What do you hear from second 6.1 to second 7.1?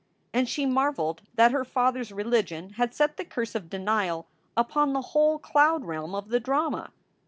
of the drama.